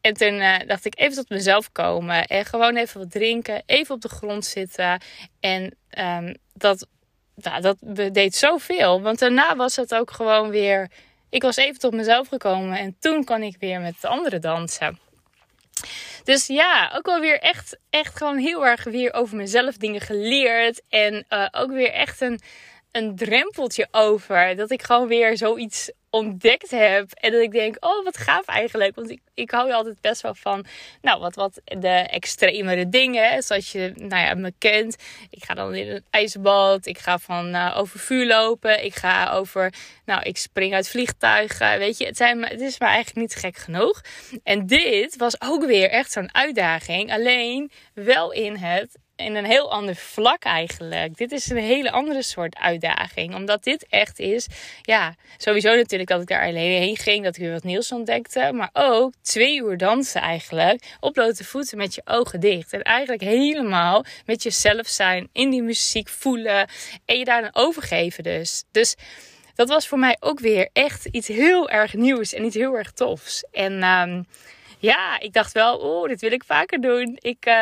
En 0.00 0.14
toen 0.14 0.34
uh, 0.34 0.56
dacht 0.66 0.84
ik 0.84 0.98
even 0.98 1.16
tot 1.16 1.28
mezelf 1.28 1.72
komen. 1.72 2.24
En 2.24 2.44
gewoon 2.44 2.76
even 2.76 3.00
wat 3.00 3.10
drinken. 3.10 3.62
Even 3.66 3.94
op 3.94 4.00
de 4.00 4.08
grond 4.08 4.44
zitten. 4.44 5.00
En 5.40 5.76
um, 5.98 6.36
dat, 6.54 6.86
nou, 7.34 7.60
dat 7.60 7.76
deed 8.14 8.36
zoveel. 8.36 9.02
Want 9.02 9.18
daarna 9.18 9.56
was 9.56 9.76
het 9.76 9.94
ook 9.94 10.10
gewoon 10.10 10.50
weer 10.50 10.90
ik 11.34 11.42
was 11.42 11.56
even 11.56 11.78
tot 11.78 11.92
mezelf 11.92 12.28
gekomen 12.28 12.78
en 12.78 12.96
toen 13.00 13.24
kan 13.24 13.42
ik 13.42 13.56
weer 13.60 13.80
met 13.80 14.00
de 14.00 14.08
anderen 14.08 14.40
dansen. 14.40 14.98
Dus 16.24 16.46
ja, 16.46 16.92
ook 16.96 17.06
wel 17.06 17.20
weer 17.20 17.40
echt, 17.40 17.78
echt 17.90 18.16
gewoon 18.16 18.38
heel 18.38 18.66
erg 18.66 18.84
weer 18.84 19.12
over 19.12 19.36
mezelf 19.36 19.76
dingen 19.76 20.00
geleerd. 20.00 20.82
En 20.88 21.24
uh, 21.28 21.46
ook 21.50 21.70
weer 21.70 21.90
echt 21.90 22.20
een, 22.20 22.40
een 22.92 23.16
drempeltje 23.16 23.88
over. 23.90 24.56
Dat 24.56 24.70
ik 24.70 24.82
gewoon 24.82 25.08
weer 25.08 25.36
zoiets 25.36 25.90
ontdekt 26.14 26.70
heb. 26.70 27.12
En 27.12 27.32
dat 27.32 27.40
ik 27.40 27.52
denk, 27.52 27.76
oh 27.80 28.04
wat 28.04 28.16
gaaf 28.16 28.46
eigenlijk. 28.46 28.94
Want 28.94 29.10
ik, 29.10 29.20
ik 29.34 29.50
hou 29.50 29.66
je 29.66 29.74
altijd 29.74 30.00
best 30.00 30.22
wel 30.22 30.34
van, 30.34 30.64
nou 31.02 31.20
wat, 31.20 31.34
wat 31.34 31.60
de 31.64 31.88
extremere 31.88 32.88
dingen. 32.88 33.42
Zoals 33.42 33.72
je 33.72 33.92
nou 33.96 34.22
ja, 34.22 34.34
me 34.34 34.52
kent. 34.58 34.96
Ik 35.30 35.44
ga 35.44 35.54
dan 35.54 35.74
in 35.74 35.90
een 35.90 36.04
ijsbad. 36.10 36.86
Ik 36.86 36.98
ga 36.98 37.18
van 37.18 37.54
uh, 37.54 37.74
over 37.76 37.98
vuur 37.98 38.26
lopen. 38.26 38.84
Ik 38.84 38.94
ga 38.94 39.30
over, 39.30 39.72
nou 40.04 40.22
ik 40.22 40.36
spring 40.36 40.74
uit 40.74 40.88
vliegtuigen. 40.88 41.78
Weet 41.78 41.98
je, 41.98 42.06
het, 42.06 42.16
zijn, 42.16 42.42
het 42.42 42.60
is 42.60 42.78
me 42.78 42.86
eigenlijk 42.86 43.16
niet 43.16 43.34
gek 43.34 43.56
genoeg. 43.56 44.00
En 44.42 44.66
dit 44.66 45.16
was 45.16 45.40
ook 45.40 45.64
weer 45.64 45.90
echt 45.90 46.12
zo'n 46.12 46.34
uitdaging. 46.34 47.12
Alleen 47.12 47.70
wel 47.94 48.32
in 48.32 48.56
het 48.56 48.98
in 49.16 49.34
een 49.34 49.44
heel 49.44 49.72
ander 49.72 49.96
vlak 49.96 50.42
eigenlijk. 50.42 51.16
Dit 51.16 51.32
is 51.32 51.50
een 51.50 51.56
hele 51.56 51.90
andere 51.90 52.22
soort 52.22 52.56
uitdaging. 52.56 53.34
Omdat 53.34 53.64
dit 53.64 53.86
echt 53.88 54.18
is, 54.18 54.46
ja, 54.82 55.14
sowieso 55.36 55.74
natuurlijk 55.74 56.10
dat 56.10 56.20
ik 56.20 56.28
daar 56.28 56.46
alleen 56.46 56.80
heen 56.80 56.96
ging. 56.96 57.24
Dat 57.24 57.36
ik 57.36 57.42
weer 57.42 57.52
wat 57.52 57.64
nieuws 57.64 57.92
ontdekte. 57.92 58.50
Maar 58.52 58.70
ook 58.72 59.12
twee 59.22 59.62
uur 59.62 59.76
dansen 59.76 60.20
eigenlijk. 60.20 60.96
Op 61.00 61.12
blote 61.12 61.44
voeten 61.44 61.78
met 61.78 61.94
je 61.94 62.02
ogen 62.04 62.40
dicht. 62.40 62.72
En 62.72 62.82
eigenlijk 62.82 63.22
helemaal 63.22 64.04
met 64.26 64.42
jezelf 64.42 64.86
zijn. 64.86 65.28
In 65.32 65.50
die 65.50 65.62
muziek 65.62 66.08
voelen. 66.08 66.68
En 67.04 67.18
je 67.18 67.24
daar 67.24 67.42
dan 67.42 67.64
overgeven 67.64 68.22
dus. 68.22 68.64
Dus 68.70 68.96
dat 69.54 69.68
was 69.68 69.88
voor 69.88 69.98
mij 69.98 70.16
ook 70.20 70.40
weer 70.40 70.68
echt 70.72 71.04
iets 71.04 71.28
heel 71.28 71.70
erg 71.70 71.94
nieuws. 71.94 72.32
En 72.32 72.44
iets 72.44 72.56
heel 72.56 72.76
erg 72.76 72.92
tofs. 72.92 73.44
En... 73.52 73.82
Um, 73.82 74.26
ja, 74.84 75.20
ik 75.20 75.32
dacht 75.32 75.52
wel, 75.52 75.76
oh, 75.76 76.08
dit 76.08 76.20
wil 76.20 76.32
ik 76.32 76.44
vaker 76.44 76.80
doen. 76.80 77.18
Ik, 77.20 77.46
uh, 77.46 77.54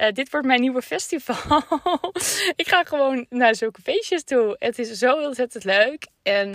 uh, 0.00 0.12
dit 0.12 0.30
wordt 0.30 0.46
mijn 0.46 0.60
nieuwe 0.60 0.82
festival. 0.82 1.62
ik 2.62 2.68
ga 2.68 2.84
gewoon 2.84 3.26
naar 3.28 3.54
zulke 3.54 3.82
feestjes 3.82 4.24
toe. 4.24 4.56
Het 4.58 4.78
is 4.78 4.90
zo 4.90 5.24
ontzettend 5.24 5.64
leuk. 5.64 6.06
En 6.22 6.52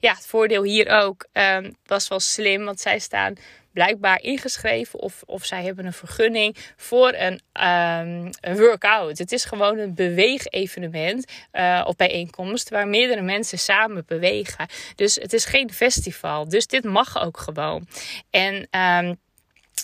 ja, 0.00 0.14
het 0.14 0.26
voordeel 0.26 0.62
hier 0.62 0.88
ook 0.88 1.26
um, 1.32 1.76
was 1.84 2.08
wel 2.08 2.20
slim, 2.20 2.64
want 2.64 2.80
zij 2.80 2.98
staan 2.98 3.36
blijkbaar 3.76 4.22
ingeschreven 4.22 4.98
of, 4.98 5.22
of 5.26 5.44
zij 5.44 5.62
hebben 5.64 5.86
een 5.86 5.92
vergunning 5.92 6.56
voor 6.76 7.12
een, 7.12 7.32
um, 7.32 8.30
een 8.40 8.56
workout. 8.56 9.18
Het 9.18 9.32
is 9.32 9.44
gewoon 9.44 9.78
een 9.78 9.94
beweegevenement 9.94 11.32
uh, 11.52 11.84
op 11.86 11.96
bijeenkomst 11.96 12.70
waar 12.70 12.88
meerdere 12.88 13.22
mensen 13.22 13.58
samen 13.58 14.04
bewegen. 14.06 14.66
Dus 14.94 15.14
het 15.14 15.32
is 15.32 15.44
geen 15.44 15.72
festival. 15.72 16.48
Dus 16.48 16.66
dit 16.66 16.84
mag 16.84 17.24
ook 17.24 17.38
gewoon. 17.38 17.86
En 18.30 18.68
um, 18.70 19.18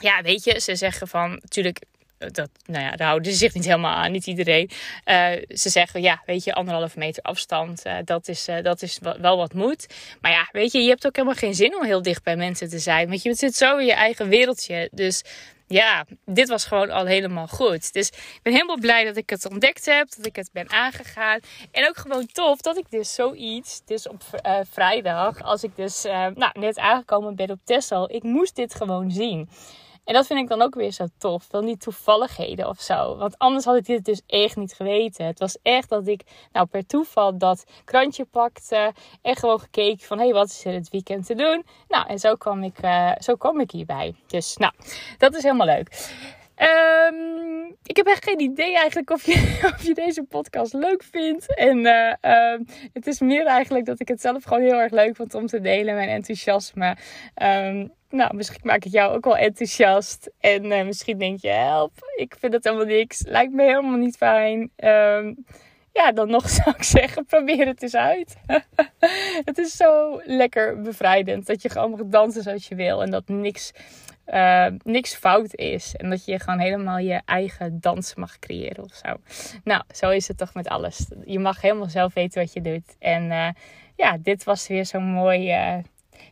ja, 0.01 0.23
weet 0.23 0.45
je, 0.45 0.61
ze 0.61 0.77
zeggen 0.77 1.09
van 1.09 1.31
natuurlijk. 1.31 1.79
Dat, 2.19 2.51
nou 2.65 2.85
ja, 2.85 2.97
daar 2.97 3.07
houden 3.07 3.33
ze 3.33 3.39
zich 3.39 3.55
niet 3.55 3.65
helemaal 3.65 3.95
aan, 3.95 4.13
niet 4.13 4.27
iedereen. 4.27 4.71
Uh, 5.05 5.31
ze 5.49 5.69
zeggen, 5.69 6.03
ja, 6.03 6.23
weet 6.27 6.45
je, 6.45 6.55
anderhalve 6.55 6.99
meter 6.99 7.23
afstand, 7.23 7.87
uh, 7.87 7.97
dat 8.05 8.29
is, 8.29 8.49
dat 8.63 8.83
is 8.83 8.99
wel 9.21 9.37
wat 9.37 9.55
moet. 9.55 9.87
Maar 10.21 10.31
ja, 10.31 10.49
weet 10.53 10.73
je, 10.73 10.83
je 10.83 10.89
hebt 10.89 11.07
ook 11.07 11.17
helemaal 11.17 11.37
geen 11.37 11.55
zin 11.55 11.77
om 11.77 11.85
heel 11.85 12.03
dicht 12.03 12.23
bij 12.23 12.37
mensen 12.37 12.69
te 12.69 12.79
zijn. 12.79 13.09
Want 13.09 13.23
je 13.23 13.35
zit 13.35 13.55
zo 13.55 13.77
in 13.77 13.87
je 13.87 13.93
eigen 13.93 14.29
wereldje. 14.29 14.89
Dus 14.93 15.23
ja, 15.67 16.05
dit 16.25 16.49
was 16.49 16.65
gewoon 16.65 16.91
al 16.91 17.07
helemaal 17.07 17.47
goed. 17.47 17.93
Dus 17.93 18.09
ik 18.09 18.41
ben 18.43 18.53
helemaal 18.53 18.79
blij 18.79 19.05
dat 19.05 19.17
ik 19.17 19.31
het 19.31 19.51
ontdekt 19.51 19.87
heb, 19.87 20.09
dat 20.17 20.27
ik 20.27 20.37
het 20.37 20.51
ben 20.53 20.71
aangegaan. 20.71 21.41
En 21.71 21.89
ook 21.89 21.97
gewoon 21.97 22.27
tof 22.27 22.61
dat 22.61 22.79
ik 22.79 22.91
dus 22.91 23.15
zoiets, 23.15 23.83
dus 23.85 24.09
op 24.09 24.23
vrijdag, 24.71 25.43
als 25.43 25.63
ik 25.63 25.77
dus 25.77 26.03
nou, 26.03 26.51
net 26.53 26.79
aangekomen 26.79 27.35
ben 27.37 27.51
op 27.51 27.59
Texel, 27.65 28.15
ik 28.15 28.23
moest 28.23 28.57
dit 28.57 28.75
gewoon 28.75 29.11
zien. 29.11 29.49
En 30.05 30.15
dat 30.15 30.27
vind 30.27 30.41
ik 30.41 30.49
dan 30.49 30.63
ook 30.63 30.75
weer 30.75 30.91
zo 30.91 31.07
tof. 31.19 31.47
Wel 31.51 31.63
niet 31.63 31.81
toevalligheden 31.81 32.69
of 32.69 32.81
zo. 32.81 33.17
Want 33.17 33.39
anders 33.39 33.65
had 33.65 33.77
ik 33.77 33.87
dit 33.87 34.05
dus 34.05 34.23
echt 34.27 34.57
niet 34.57 34.73
geweten. 34.73 35.27
Het 35.27 35.39
was 35.39 35.59
echt 35.63 35.89
dat 35.89 36.07
ik 36.07 36.23
nou 36.53 36.67
per 36.67 36.87
toeval 36.87 37.39
dat 37.39 37.65
krantje 37.85 38.25
pakte. 38.25 38.93
En 39.23 39.37
gewoon 39.37 39.61
gekeken 39.61 40.07
van 40.07 40.19
hé, 40.19 40.25
hey, 40.25 40.33
wat 40.33 40.49
is 40.49 40.65
er 40.65 40.73
het 40.73 40.91
weekend 40.91 41.27
te 41.27 41.35
doen? 41.35 41.65
Nou, 41.89 42.07
en 42.07 42.19
zo 42.19 42.35
kwam 42.35 42.63
ik, 42.63 42.83
uh, 42.83 43.13
zo 43.19 43.35
kwam 43.35 43.61
ik 43.61 43.71
hierbij. 43.71 44.15
Dus 44.27 44.57
nou, 44.57 44.73
dat 45.19 45.35
is 45.35 45.43
helemaal 45.43 45.67
leuk. 45.67 46.11
Um, 46.63 47.77
ik 47.85 47.97
heb 47.97 48.07
echt 48.07 48.25
geen 48.25 48.41
idee 48.41 48.77
eigenlijk 48.77 49.11
of 49.11 49.27
je, 49.27 49.61
of 49.75 49.83
je 49.83 49.95
deze 49.95 50.23
podcast 50.23 50.73
leuk 50.73 51.03
vindt. 51.03 51.55
En 51.55 51.79
uh, 51.79 52.13
uh, 52.23 52.59
het 52.93 53.07
is 53.07 53.21
meer 53.21 53.47
eigenlijk 53.47 53.85
dat 53.85 54.01
ik 54.01 54.09
het 54.09 54.21
zelf 54.21 54.45
gewoon 54.45 54.63
heel 54.63 54.81
erg 54.81 54.93
leuk 54.93 55.17
vond 55.17 55.35
om 55.35 55.47
te 55.47 55.61
delen, 55.61 55.95
mijn 55.95 56.09
enthousiasme. 56.09 56.97
Um, 57.43 57.93
nou, 58.11 58.35
misschien 58.35 58.61
maak 58.63 58.85
ik 58.85 58.93
jou 58.93 59.15
ook 59.15 59.25
wel 59.25 59.37
enthousiast. 59.37 60.31
En 60.41 60.65
uh, 60.65 60.85
misschien 60.85 61.19
denk 61.19 61.41
je, 61.41 61.49
help, 61.49 61.93
ik 62.17 62.37
vind 62.39 62.53
het 62.53 62.65
helemaal 62.65 62.87
niks. 62.87 63.23
Lijkt 63.27 63.53
me 63.53 63.63
helemaal 63.63 63.99
niet 63.99 64.17
fijn. 64.17 64.71
Ja, 65.93 66.13
dan 66.13 66.31
nog 66.31 66.49
zou 66.63 66.71
ik 66.71 66.83
zeggen, 66.83 67.25
probeer 67.25 67.67
het 67.67 67.83
eens 67.83 67.97
uit. 67.97 68.37
het 69.45 69.59
is 69.59 69.77
zo 69.77 70.21
lekker 70.25 70.81
bevrijdend 70.81 71.47
dat 71.47 71.63
je 71.63 71.69
gewoon 71.69 71.91
mag 71.91 72.01
dansen 72.05 72.43
zoals 72.43 72.69
je 72.69 72.75
wil. 72.75 73.03
En 73.03 73.11
dat 73.11 73.29
niks, 73.29 73.73
uh, 74.27 74.67
niks 74.83 75.15
fout 75.15 75.55
is. 75.55 75.97
En 75.97 76.11
dat 76.11 76.25
je 76.25 76.39
gewoon 76.39 76.59
helemaal 76.59 76.99
je 76.99 77.21
eigen 77.25 77.81
dans 77.81 78.15
mag 78.15 78.39
creëren 78.39 78.85
of 78.85 78.95
zo. 78.95 79.17
Nou, 79.65 79.83
zo 79.95 80.11
is 80.11 80.29
het 80.29 80.39
toch 80.39 80.55
met 80.55 80.69
alles. 80.69 81.07
Je 81.25 81.39
mag 81.39 81.61
helemaal 81.61 81.89
zelf 81.89 82.15
weten 82.15 82.43
wat 82.43 82.53
je 82.53 82.61
doet. 82.61 82.97
En 82.99 83.25
uh, 83.31 83.49
ja, 83.97 84.19
dit 84.21 84.45
was 84.45 84.69
weer 84.69 84.87
zo'n 84.87 85.05
mooi... 85.05 85.51
Uh, 85.51 85.79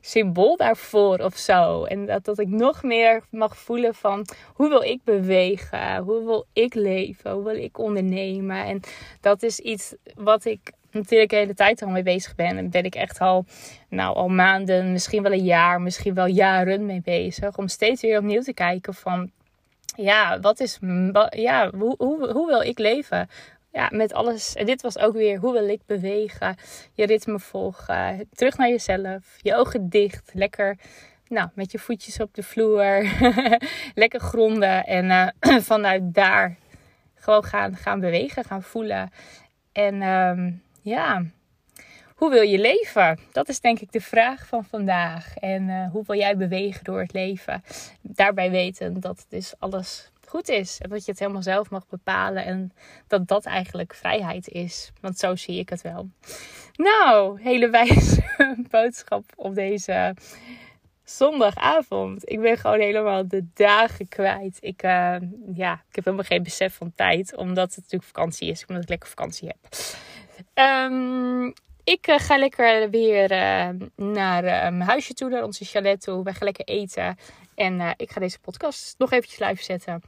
symbool 0.00 0.56
daarvoor 0.56 1.18
of 1.18 1.36
zo. 1.36 1.84
En 1.84 2.06
dat, 2.06 2.24
dat 2.24 2.38
ik 2.38 2.48
nog 2.48 2.82
meer 2.82 3.22
mag 3.30 3.56
voelen 3.56 3.94
van 3.94 4.26
hoe 4.54 4.68
wil 4.68 4.82
ik 4.82 5.04
bewegen? 5.04 5.96
Hoe 5.96 6.24
wil 6.24 6.46
ik 6.52 6.74
leven? 6.74 7.30
Hoe 7.30 7.44
wil 7.44 7.56
ik 7.56 7.78
ondernemen? 7.78 8.64
En 8.64 8.80
dat 9.20 9.42
is 9.42 9.58
iets 9.58 9.94
wat 10.14 10.44
ik 10.44 10.72
natuurlijk 10.92 11.30
de 11.30 11.36
hele 11.36 11.54
tijd 11.54 11.82
al 11.82 11.88
mee 11.88 12.02
bezig 12.02 12.34
ben. 12.34 12.58
En 12.58 12.70
ben 12.70 12.84
ik 12.84 12.94
echt 12.94 13.18
al, 13.18 13.44
nou, 13.88 14.16
al 14.16 14.28
maanden, 14.28 14.92
misschien 14.92 15.22
wel 15.22 15.32
een 15.32 15.44
jaar, 15.44 15.80
misschien 15.80 16.14
wel 16.14 16.26
jaren 16.26 16.86
mee 16.86 17.00
bezig. 17.04 17.58
Om 17.58 17.68
steeds 17.68 18.02
weer 18.02 18.18
opnieuw 18.18 18.42
te 18.42 18.54
kijken 18.54 18.94
van 18.94 19.30
ja, 19.96 20.40
wat 20.40 20.60
is, 20.60 20.78
ja, 21.30 21.70
hoe, 21.70 21.94
hoe, 21.98 22.32
hoe 22.32 22.46
wil 22.46 22.60
ik 22.60 22.78
leven? 22.78 23.28
ja, 23.72 23.88
met 23.92 24.12
alles. 24.12 24.54
En 24.54 24.66
dit 24.66 24.82
was 24.82 24.98
ook 24.98 25.12
weer 25.12 25.38
hoe 25.38 25.52
wil 25.52 25.68
ik 25.68 25.80
bewegen. 25.86 26.56
Je 26.92 27.06
ritme 27.06 27.38
volgen. 27.38 28.28
Terug 28.32 28.56
naar 28.56 28.68
jezelf. 28.68 29.36
Je 29.36 29.54
ogen 29.56 29.88
dicht. 29.88 30.30
Lekker. 30.34 30.78
Nou, 31.28 31.48
met 31.54 31.72
je 31.72 31.78
voetjes 31.78 32.20
op 32.20 32.34
de 32.34 32.42
vloer. 32.42 33.12
Lekker 33.94 34.20
gronden. 34.20 34.84
En 34.84 35.04
uh, 35.04 35.58
vanuit 35.72 36.14
daar 36.14 36.56
gewoon 37.14 37.44
gaan, 37.44 37.76
gaan 37.76 38.00
bewegen. 38.00 38.44
Gaan 38.44 38.62
voelen. 38.62 39.10
En 39.72 40.02
um, 40.02 40.62
ja. 40.80 41.24
Hoe 42.14 42.30
wil 42.30 42.42
je 42.42 42.58
leven? 42.58 43.18
Dat 43.32 43.48
is 43.48 43.60
denk 43.60 43.80
ik 43.80 43.92
de 43.92 44.00
vraag 44.00 44.46
van 44.46 44.64
vandaag. 44.64 45.36
En 45.36 45.68
uh, 45.68 45.90
hoe 45.90 46.04
wil 46.06 46.16
jij 46.16 46.36
bewegen 46.36 46.84
door 46.84 47.00
het 47.00 47.12
leven? 47.12 47.62
Daarbij 48.02 48.50
weten 48.50 49.00
dat 49.00 49.26
dus 49.28 49.54
alles 49.58 50.10
goed 50.26 50.48
is. 50.48 50.78
En 50.80 50.88
dat 50.88 51.04
je 51.04 51.10
het 51.10 51.20
helemaal 51.20 51.42
zelf 51.42 51.70
mag 51.70 51.86
bepalen. 51.88 52.44
En 52.44 52.72
dat 53.06 53.28
dat 53.28 53.44
eigenlijk 53.44 53.94
vrijheid 53.94 54.48
is. 54.48 54.92
Want 55.00 55.18
zo 55.18 55.36
zie 55.36 55.58
ik 55.58 55.68
het 55.68 55.82
wel. 55.82 56.08
Nou, 56.72 57.42
hele 57.42 57.70
wijze 57.70 58.22
boodschap 58.70 59.24
op 59.36 59.54
deze 59.54 60.14
zondagavond. 61.04 62.30
Ik 62.30 62.40
ben 62.40 62.56
gewoon 62.58 62.80
helemaal 62.80 63.28
de 63.28 63.46
dagen 63.54 64.08
kwijt. 64.08 64.58
Ik, 64.60 64.82
uh, 64.82 65.16
ja, 65.54 65.72
ik 65.88 65.94
heb 65.94 66.04
helemaal 66.04 66.24
geen 66.24 66.42
besef 66.42 66.74
van 66.74 66.92
tijd. 66.94 67.36
Omdat 67.36 67.68
het 67.68 67.76
natuurlijk 67.76 68.12
vakantie 68.12 68.50
is. 68.50 68.66
Omdat 68.66 68.82
ik 68.82 68.88
lekker 68.88 69.08
vakantie 69.08 69.48
heb. 69.48 69.58
Um, 70.60 71.52
ik 71.84 72.08
uh, 72.08 72.18
ga 72.18 72.36
lekker 72.36 72.90
weer 72.90 73.32
uh, 73.32 73.68
naar 73.96 74.44
uh, 74.44 74.50
mijn 74.50 74.80
huisje 74.80 75.14
toe, 75.14 75.28
naar 75.28 75.44
onze 75.44 75.64
chalet 75.64 76.00
toe. 76.00 76.24
Wij 76.24 76.32
gaan 76.32 76.44
lekker 76.44 76.64
eten. 76.64 77.18
En 77.54 77.94
ik 77.96 78.10
ga 78.10 78.20
deze 78.20 78.38
podcast 78.38 78.94
nog 78.98 79.12
eventjes 79.12 79.48
live 79.48 79.62
zetten. 79.62 80.02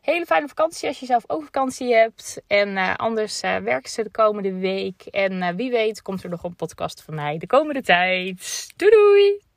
Hele 0.00 0.26
fijne 0.26 0.48
vakantie 0.48 0.88
als 0.88 1.00
je 1.00 1.06
zelf 1.06 1.24
ook 1.26 1.44
vakantie 1.44 1.94
hebt. 1.94 2.42
En 2.46 2.96
anders 2.96 3.40
werken 3.40 3.90
ze 3.90 4.02
de 4.02 4.10
komende 4.10 4.52
week. 4.52 5.02
En 5.02 5.56
wie 5.56 5.70
weet 5.70 6.02
komt 6.02 6.22
er 6.22 6.30
nog 6.30 6.42
een 6.42 6.56
podcast 6.56 7.02
van 7.02 7.14
mij 7.14 7.38
de 7.38 7.46
komende 7.46 7.82
tijd. 7.82 8.72
Doei 8.76 8.90
doei! 8.90 9.51